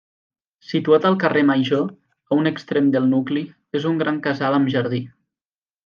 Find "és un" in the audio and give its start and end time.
3.81-4.05